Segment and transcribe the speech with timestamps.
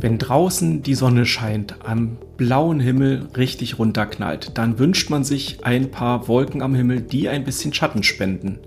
[0.00, 5.90] Wenn draußen die Sonne scheint, am blauen Himmel richtig runterknallt, dann wünscht man sich ein
[5.90, 8.60] paar Wolken am Himmel, die ein bisschen Schatten spenden.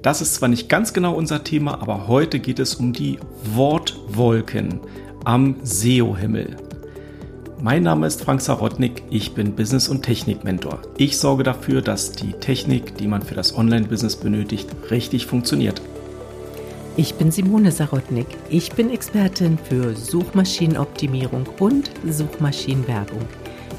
[0.00, 3.18] Das ist zwar nicht ganz genau unser Thema, aber heute geht es um die
[3.54, 4.80] Wortwolken
[5.24, 6.56] am SEO-Himmel.
[7.60, 10.80] Mein Name ist Frank Sarotnik, ich bin Business- und Technik-Mentor.
[10.96, 15.82] Ich sorge dafür, dass die Technik, die man für das Online-Business benötigt, richtig funktioniert.
[16.94, 18.26] Ich bin Simone Sarotnik.
[18.50, 23.22] Ich bin Expertin für Suchmaschinenoptimierung und Suchmaschinenwerbung.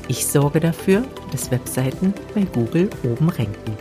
[0.07, 3.77] Ich sorge dafür, dass Webseiten bei Google oben ranken.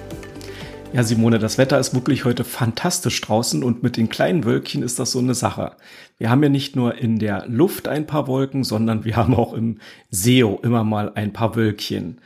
[0.92, 4.98] Ja, Simone, das Wetter ist wirklich heute fantastisch draußen und mit den kleinen Wölkchen ist
[4.98, 5.76] das so eine Sache.
[6.18, 9.54] Wir haben ja nicht nur in der Luft ein paar Wolken, sondern wir haben auch
[9.54, 9.78] im
[10.10, 12.18] SEO immer mal ein paar Wölkchen.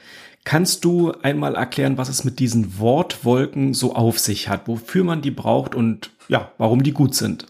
[0.43, 5.23] Kannst du einmal erklären, was es mit diesen Wortwolken so auf sich hat, wofür man
[5.23, 7.47] die braucht und ja, warum die gut sind.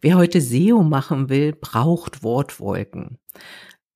[0.00, 3.18] Wer heute SEO machen will, braucht Wortwolken.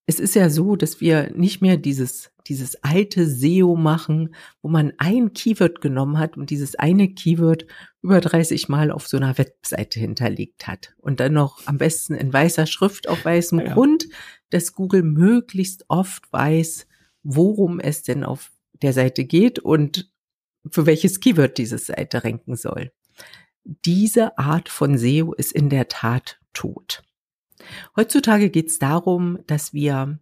[0.07, 4.95] Es ist ja so, dass wir nicht mehr dieses, dieses alte SEO machen, wo man
[4.97, 7.67] ein Keyword genommen hat und dieses eine Keyword
[8.01, 10.95] über 30 Mal auf so einer Webseite hinterlegt hat.
[10.97, 13.75] Und dann noch am besten in weißer Schrift auf weißem ja.
[13.75, 14.07] Grund,
[14.49, 16.87] dass Google möglichst oft weiß,
[17.23, 20.11] worum es denn auf der Seite geht und
[20.71, 22.93] für welches Keyword diese Seite ranken soll
[23.85, 27.03] diese Art von SEO ist in der Tat tot.
[27.97, 30.19] Heutzutage geht es darum, dass wir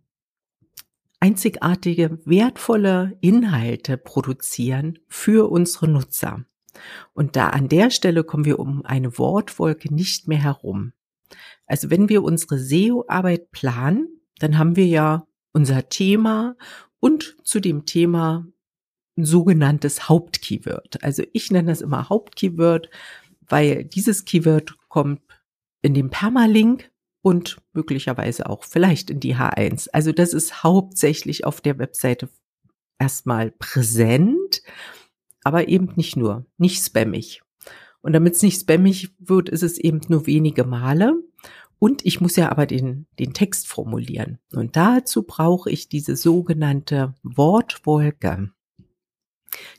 [1.21, 6.45] einzigartige, wertvolle Inhalte produzieren für unsere Nutzer.
[7.15, 10.93] Und da an der Stelle kommen wir um eine Wortwolke nicht mehr herum.
[11.67, 14.09] Also wenn wir unsere SEO-Arbeit planen,
[14.39, 16.57] dann haben wir ja unser Thema
[17.01, 18.47] und zu dem Thema
[19.17, 21.03] ein sogenanntes Hauptkeyword.
[21.03, 22.91] Also ich nenne das immer Hauptkeyword,
[23.49, 25.21] weil dieses Keyword kommt
[25.83, 26.91] in den Permalink
[27.23, 29.89] und möglicherweise auch vielleicht in die H1.
[29.93, 32.29] Also das ist hauptsächlich auf der Webseite
[32.99, 34.63] erstmal präsent,
[35.43, 37.43] aber eben nicht nur, nicht spammig.
[38.01, 41.15] Und damit es nicht spammig wird, ist es eben nur wenige Male.
[41.79, 44.39] Und ich muss ja aber den, den Text formulieren.
[44.53, 48.51] Und dazu brauche ich diese sogenannte Wortwolke.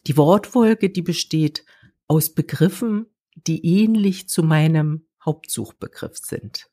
[0.06, 1.66] Die Wortwolke, die besteht
[2.08, 3.08] aus Begriffen,
[3.46, 6.68] die ähnlich zu meinem Hauptsuchbegriff sind.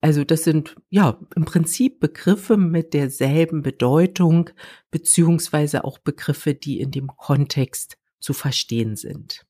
[0.00, 4.50] Also das sind ja im Prinzip Begriffe mit derselben Bedeutung,
[4.90, 9.46] beziehungsweise auch Begriffe, die in dem Kontext zu verstehen sind.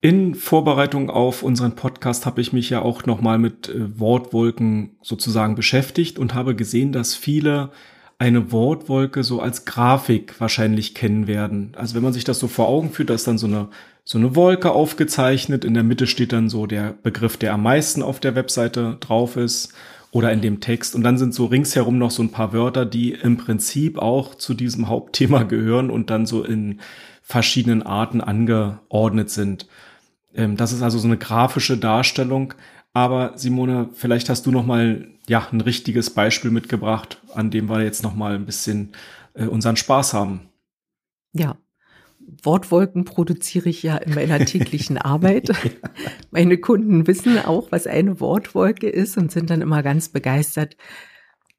[0.00, 5.54] In Vorbereitung auf unseren Podcast habe ich mich ja auch nochmal mit äh, Wortwolken sozusagen
[5.54, 7.72] beschäftigt und habe gesehen, dass viele
[8.18, 11.72] eine Wortwolke so als Grafik wahrscheinlich kennen werden.
[11.76, 13.68] Also wenn man sich das so vor Augen führt, da ist dann so eine,
[14.04, 15.64] so eine Wolke aufgezeichnet.
[15.64, 19.36] In der Mitte steht dann so der Begriff, der am meisten auf der Webseite drauf
[19.36, 19.74] ist
[20.12, 20.94] oder in dem Text.
[20.94, 24.54] Und dann sind so ringsherum noch so ein paar Wörter, die im Prinzip auch zu
[24.54, 26.80] diesem Hauptthema gehören und dann so in
[27.22, 29.66] verschiedenen Arten angeordnet sind.
[30.34, 32.54] Ähm, das ist also so eine grafische Darstellung.
[32.96, 37.82] Aber Simone, vielleicht hast du noch mal ja ein richtiges Beispiel mitgebracht, an dem wir
[37.82, 38.92] jetzt noch mal ein bisschen
[39.34, 40.48] äh, unseren Spaß haben.
[41.34, 41.58] Ja,
[42.42, 45.50] Wortwolken produziere ich ja in meiner täglichen Arbeit.
[46.30, 50.78] Meine Kunden wissen auch, was eine Wortwolke ist und sind dann immer ganz begeistert.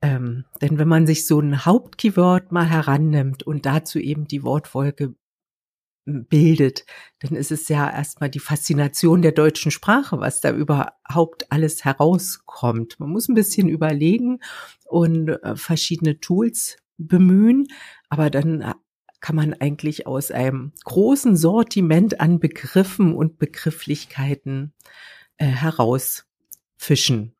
[0.01, 5.13] Ähm, denn wenn man sich so ein Hauptkeyword mal herannimmt und dazu eben die Wortwolke
[6.07, 6.85] bildet,
[7.19, 12.99] dann ist es ja erstmal die Faszination der deutschen Sprache, was da überhaupt alles herauskommt.
[12.99, 14.39] Man muss ein bisschen überlegen
[14.85, 17.67] und äh, verschiedene Tools bemühen,
[18.09, 18.73] aber dann äh,
[19.19, 24.73] kann man eigentlich aus einem großen Sortiment an Begriffen und Begrifflichkeiten
[25.37, 27.33] äh, herausfischen.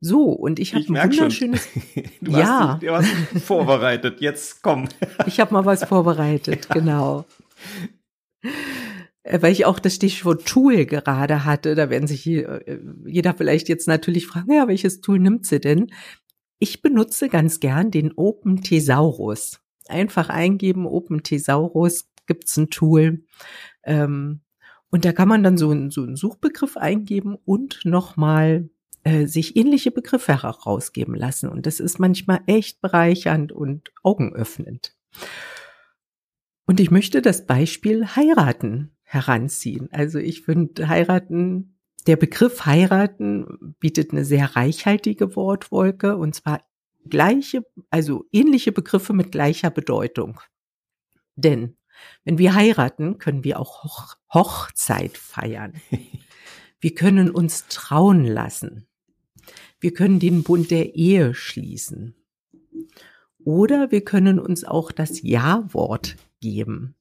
[0.00, 1.68] So, und ich habe ein wunderschönes.
[2.20, 2.74] du ja.
[2.74, 4.20] Hast, du hast vorbereitet.
[4.20, 4.88] Jetzt komm.
[5.26, 6.74] ich habe mal was vorbereitet, ja.
[6.74, 7.24] genau.
[9.24, 13.68] Äh, weil ich auch das Stichwort Tool gerade hatte, da werden sich äh, jeder vielleicht
[13.68, 15.90] jetzt natürlich fragen, ja, welches Tool nimmt sie denn?
[16.58, 19.60] Ich benutze ganz gern den Open Thesaurus.
[19.88, 23.24] Einfach eingeben, Open Thesaurus, gibt's ein Tool.
[23.82, 24.40] Ähm,
[24.90, 28.70] und da kann man dann so, ein, so einen Suchbegriff eingeben und nochmal
[29.02, 31.48] äh, sich ähnliche Begriffe herausgeben lassen.
[31.48, 34.94] Und das ist manchmal echt bereichernd und augenöffnend.
[36.66, 39.88] Und ich möchte das Beispiel heiraten heranziehen.
[39.92, 46.60] Also ich finde heiraten, der Begriff heiraten bietet eine sehr reichhaltige Wortwolke und zwar
[47.08, 50.40] gleiche, also ähnliche Begriffe mit gleicher Bedeutung.
[51.36, 51.76] Denn
[52.24, 55.74] wenn wir heiraten, können wir auch Hoch Hochzeit feiern.
[56.80, 58.86] Wir können uns trauen lassen.
[59.80, 62.14] wir können den Bund der Ehe schließen.
[63.42, 66.94] Oder wir können uns auch das Ja-Wort geben.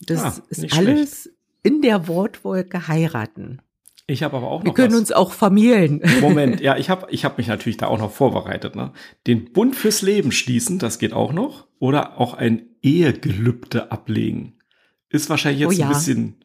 [0.00, 1.36] Das ah, ist alles schlecht.
[1.62, 3.60] in der Wortwolke heiraten.
[4.06, 4.66] Ich habe aber auch noch.
[4.66, 5.00] Wir können was.
[5.00, 6.00] uns auch vermählen.
[6.20, 8.74] Moment, ja, ich habe ich hab mich natürlich da auch noch vorbereitet.
[8.74, 8.92] Ne?
[9.26, 11.66] Den Bund fürs Leben schließen, das geht auch noch.
[11.78, 14.58] Oder auch ein Ehegelübde ablegen.
[15.10, 15.86] Ist wahrscheinlich jetzt oh ja.
[15.86, 16.44] ein bisschen.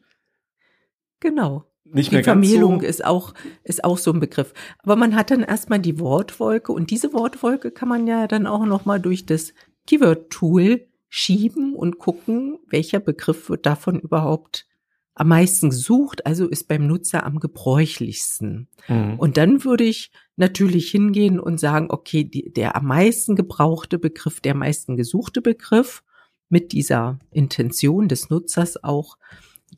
[1.20, 1.64] Genau.
[1.84, 4.52] Nicht die mehr Vermählung so ist auch, ist auch so ein Begriff.
[4.82, 8.64] Aber man hat dann erstmal die Wortwolke und diese Wortwolke kann man ja dann auch
[8.66, 9.54] nochmal durch das
[9.86, 14.66] Keyword-Tool schieben und gucken, welcher Begriff wird davon überhaupt
[15.14, 18.66] am meisten gesucht, also ist beim Nutzer am gebräuchlichsten.
[18.88, 19.14] Mhm.
[19.16, 24.40] Und dann würde ich natürlich hingehen und sagen, okay, die, der am meisten gebrauchte Begriff,
[24.40, 26.02] der am meisten gesuchte Begriff
[26.48, 29.16] mit dieser Intention des Nutzers auch,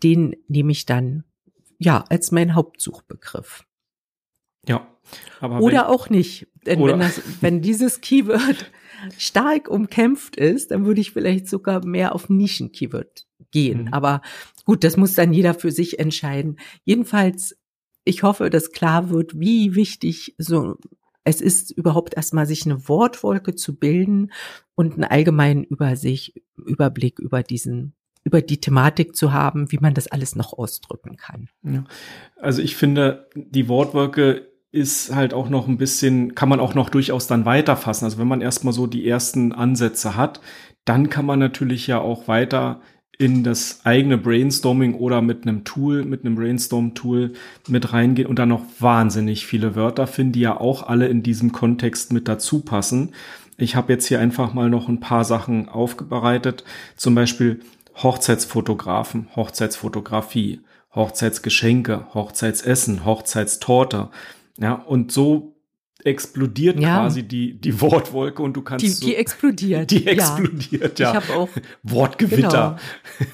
[0.02, 1.24] den nehme ich dann
[1.76, 3.66] ja als mein Hauptsuchbegriff.
[4.66, 4.90] Ja.
[5.40, 6.48] Aber oder wenn, auch nicht.
[6.66, 8.70] Denn wenn, das, wenn dieses Keyword
[9.18, 13.84] stark umkämpft ist, dann würde ich vielleicht sogar mehr auf Nischen-Keyword gehen.
[13.84, 13.94] Mhm.
[13.94, 14.22] Aber
[14.64, 16.58] gut, das muss dann jeder für sich entscheiden.
[16.84, 17.56] Jedenfalls,
[18.04, 20.76] ich hoffe, dass klar wird, wie wichtig so
[21.26, 24.30] es ist überhaupt erstmal sich eine Wortwolke zu bilden
[24.76, 30.08] und einen allgemeinen Übersicht, Überblick über diesen über die Thematik zu haben, wie man das
[30.08, 31.48] alles noch ausdrücken kann.
[31.62, 31.84] Ja.
[32.40, 36.90] Also ich finde, die Wortwolke ist halt auch noch ein bisschen, kann man auch noch
[36.90, 38.04] durchaus dann weiterfassen.
[38.04, 40.40] Also wenn man erstmal so die ersten Ansätze hat,
[40.84, 42.80] dann kann man natürlich ja auch weiter
[43.18, 47.32] in das eigene Brainstorming oder mit einem Tool, mit einem Brainstorm-Tool
[47.68, 51.52] mit reingehen und dann noch wahnsinnig viele Wörter finden, die ja auch alle in diesem
[51.52, 53.14] Kontext mit dazu passen.
[53.56, 56.64] Ich habe jetzt hier einfach mal noch ein paar Sachen aufbereitet.
[56.96, 57.60] Zum Beispiel
[58.02, 60.60] Hochzeitsfotografen, Hochzeitsfotografie,
[60.94, 64.10] Hochzeitsgeschenke, Hochzeitsessen, Hochzeitstorte.
[64.58, 65.56] Ja, und so
[66.04, 66.98] explodiert ja.
[67.00, 68.84] quasi die, die Wortwolke und du kannst.
[68.84, 69.90] Die, so, die explodiert.
[69.90, 71.12] Die explodiert, ja.
[71.12, 71.20] ja.
[71.20, 71.48] Ich habe auch.
[71.82, 72.78] Wortgewitter.
[73.18, 73.30] Genau.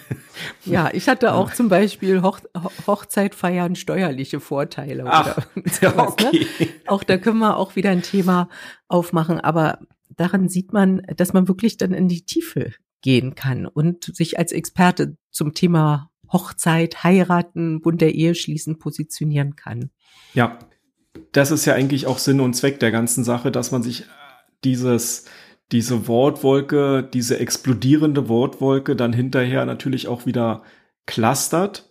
[0.64, 2.40] Ja, ich hatte auch zum Beispiel Hoch,
[2.86, 5.04] Hochzeit feiern steuerliche Vorteile.
[5.06, 5.94] Ach, ne?
[5.96, 6.46] okay.
[6.58, 6.69] Ne?
[6.86, 8.48] Auch da können wir auch wieder ein Thema
[8.88, 9.40] aufmachen.
[9.40, 12.72] Aber daran sieht man, dass man wirklich dann in die Tiefe
[13.02, 19.56] gehen kann und sich als Experte zum Thema Hochzeit, heiraten, Bund der Ehe schließen positionieren
[19.56, 19.90] kann.
[20.32, 20.58] Ja,
[21.32, 24.05] das ist ja eigentlich auch Sinn und Zweck der ganzen Sache, dass man sich
[24.64, 25.25] dieses,
[25.73, 30.62] diese Wortwolke, diese explodierende Wortwolke dann hinterher natürlich auch wieder
[31.06, 31.90] clustert,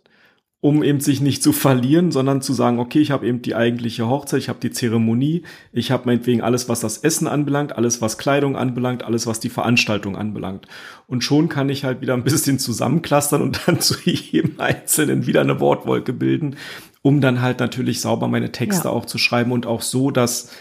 [0.64, 4.08] um eben sich nicht zu verlieren, sondern zu sagen, okay, ich habe eben die eigentliche
[4.08, 5.42] Hochzeit, ich habe die Zeremonie,
[5.74, 9.50] ich habe meinetwegen alles, was das Essen anbelangt, alles, was Kleidung anbelangt, alles, was die
[9.50, 10.68] Veranstaltung anbelangt.
[11.08, 15.42] Und schon kann ich halt wieder ein bisschen zusammenclustern und dann zu jedem Einzelnen wieder
[15.42, 16.58] eine Wortwolke bilden,
[17.02, 18.94] um dann halt natürlich sauber meine Texte ja.
[18.94, 20.52] auch zu schreiben und auch so, dass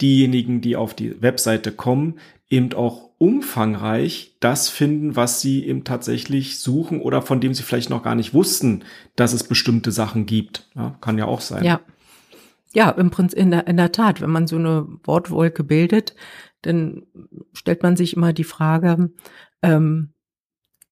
[0.00, 2.18] diejenigen, die auf die Webseite kommen,
[2.50, 7.90] eben auch umfangreich das finden, was sie eben tatsächlich suchen oder von dem sie vielleicht
[7.90, 8.84] noch gar nicht wussten,
[9.16, 10.68] dass es bestimmte Sachen gibt.
[10.76, 11.64] Ja, kann ja auch sein.
[11.64, 11.80] Ja.
[12.74, 16.14] Ja, im Prinzip in der, in der Tat, wenn man so eine Wortwolke bildet,
[16.60, 17.06] dann
[17.54, 19.10] stellt man sich immer die Frage,
[19.62, 20.12] ähm,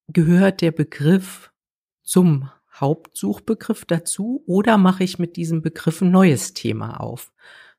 [0.08, 1.52] gehört der Begriff
[2.02, 2.48] zum
[2.80, 7.32] Hauptsuchbegriff dazu oder mache ich mit diesem Begriff ein neues Thema auf?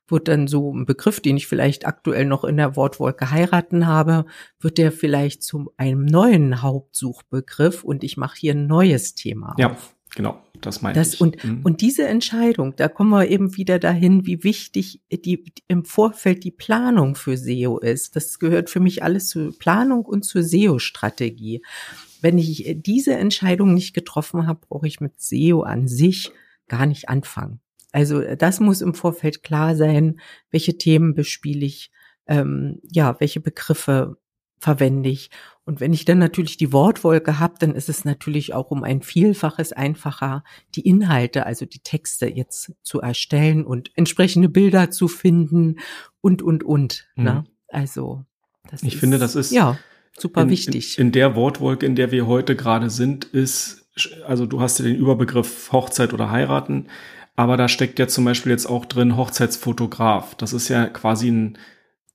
[0.08, 4.24] Wird dann so ein Begriff, den ich vielleicht aktuell noch in der Wortwolke heiraten habe,
[4.58, 9.72] wird der vielleicht zu einem neuen Hauptsuchbegriff und ich mache hier ein neues Thema ja,
[9.72, 9.94] auf.
[10.14, 10.42] genau.
[10.60, 11.20] Das meine das, ich.
[11.20, 11.60] Und, mhm.
[11.62, 16.50] und diese Entscheidung, da kommen wir eben wieder dahin, wie wichtig die, im Vorfeld die
[16.50, 18.16] Planung für SEO ist.
[18.16, 21.62] Das gehört für mich alles zur Planung und zur SEO-Strategie
[22.22, 26.30] wenn ich diese Entscheidung nicht getroffen habe, brauche ich mit SEO an sich
[26.68, 27.60] gar nicht anfangen.
[27.92, 30.20] Also das muss im Vorfeld klar sein,
[30.50, 31.90] welche Themen bespiele ich,
[32.26, 34.18] ähm, ja, welche Begriffe
[34.60, 35.30] verwende ich.
[35.64, 39.02] Und wenn ich dann natürlich die Wortwolke habe, dann ist es natürlich auch um ein
[39.02, 40.42] Vielfaches einfacher,
[40.74, 45.76] die Inhalte, also die Texte jetzt zu erstellen und entsprechende Bilder zu finden
[46.20, 47.08] und, und, und.
[47.14, 47.22] Ne?
[47.22, 47.24] Mhm.
[47.24, 47.44] Ne?
[47.68, 48.24] Also,
[48.70, 49.78] das ich ist, finde, das ist, ja
[50.20, 50.98] super in, wichtig.
[50.98, 53.88] In, in der Wortwolke, in der wir heute gerade sind, ist,
[54.26, 56.86] also du hast ja den Überbegriff Hochzeit oder heiraten,
[57.36, 60.34] aber da steckt ja zum Beispiel jetzt auch drin Hochzeitsfotograf.
[60.34, 61.58] Das ist ja quasi ein,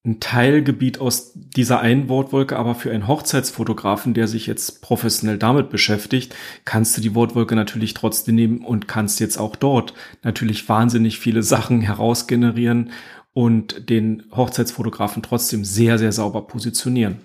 [0.06, 5.70] ein Teilgebiet aus dieser einen Wortwolke, aber für einen Hochzeitsfotografen, der sich jetzt professionell damit
[5.70, 9.94] beschäftigt, kannst du die Wortwolke natürlich trotzdem nehmen und kannst jetzt auch dort
[10.24, 12.92] natürlich wahnsinnig viele Sachen herausgenerieren
[13.32, 17.22] und den Hochzeitsfotografen trotzdem sehr, sehr sauber positionieren.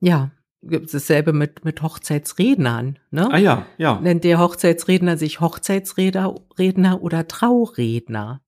[0.00, 0.30] Ja,
[0.62, 2.98] gibt dasselbe mit, mit Hochzeitsrednern.
[3.10, 3.32] Ne?
[3.32, 4.00] Ah ja, ja.
[4.00, 8.42] Nennt der Hochzeitsredner sich Hochzeitsredner Redner oder Trauredner?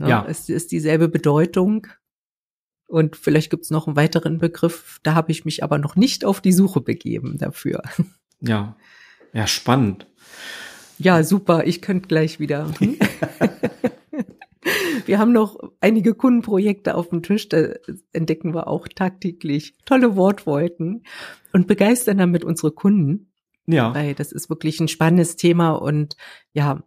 [0.00, 0.26] Ja, ja.
[0.28, 1.86] Es ist dieselbe Bedeutung.
[2.86, 6.24] Und vielleicht gibt es noch einen weiteren Begriff, da habe ich mich aber noch nicht
[6.24, 7.82] auf die Suche begeben dafür.
[8.40, 8.76] Ja,
[9.32, 10.06] ja, spannend.
[10.98, 12.74] Ja, super, ich könnte gleich wieder.
[15.06, 17.68] Wir haben noch einige Kundenprojekte auf dem Tisch, da
[18.12, 21.04] entdecken wir auch tagtäglich tolle Wortwolken
[21.52, 23.30] und begeistern damit unsere Kunden.
[23.66, 23.94] Ja.
[23.94, 26.16] Weil das ist wirklich ein spannendes Thema und
[26.52, 26.82] ja,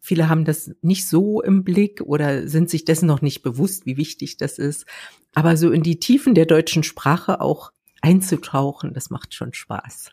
[0.00, 3.96] viele haben das nicht so im Blick oder sind sich dessen noch nicht bewusst, wie
[3.96, 4.86] wichtig das ist.
[5.34, 7.70] Aber so in die Tiefen der deutschen Sprache auch
[8.02, 10.10] einzutauchen, das macht schon Spaß.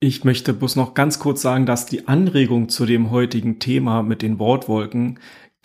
[0.00, 4.22] Ich möchte bloß noch ganz kurz sagen, dass die Anregung zu dem heutigen Thema mit
[4.22, 5.18] den Wortwolken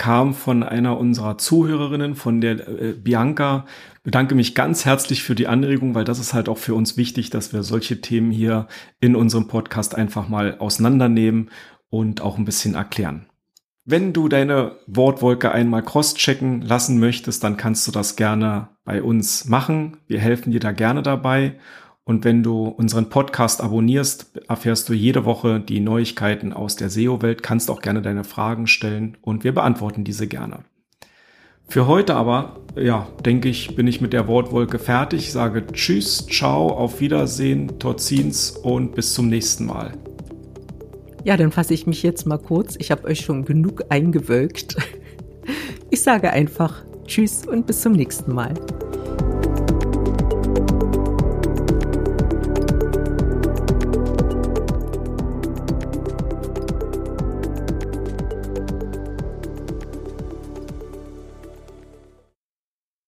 [0.03, 3.65] kam von einer unserer Zuhörerinnen, von der äh, Bianca.
[4.03, 7.29] Bedanke mich ganz herzlich für die Anregung, weil das ist halt auch für uns wichtig,
[7.29, 8.67] dass wir solche Themen hier
[8.99, 11.51] in unserem Podcast einfach mal auseinandernehmen
[11.89, 13.27] und auch ein bisschen erklären.
[13.85, 19.45] Wenn du deine Wortwolke einmal crosschecken lassen möchtest, dann kannst du das gerne bei uns
[19.45, 19.99] machen.
[20.07, 21.55] Wir helfen dir da gerne dabei.
[22.05, 27.43] Und wenn du unseren Podcast abonnierst, erfährst du jede Woche die Neuigkeiten aus der SEO-Welt,
[27.43, 30.65] kannst auch gerne deine Fragen stellen und wir beantworten diese gerne.
[31.67, 35.31] Für heute aber, ja, denke ich, bin ich mit der Wortwolke fertig.
[35.31, 39.93] Sage Tschüss, Ciao, auf Wiedersehen, Torzins und bis zum nächsten Mal.
[41.23, 42.75] Ja, dann fasse ich mich jetzt mal kurz.
[42.77, 44.75] Ich habe euch schon genug eingewölkt.
[45.89, 48.53] Ich sage einfach Tschüss und bis zum nächsten Mal.